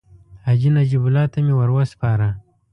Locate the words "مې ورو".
1.45-1.79